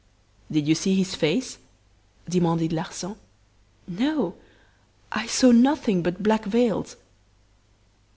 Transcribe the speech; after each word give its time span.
"'Did 0.49 0.67
you 0.67 0.73
see 0.73 0.95
his 0.95 1.13
face?' 1.13 1.59
demanded 2.27 2.73
Larsan. 2.73 3.17
"'No! 3.87 4.33
I 5.11 5.27
saw 5.27 5.51
nothing 5.51 6.01
but 6.01 6.23
black 6.23 6.43
veils. 6.43 6.95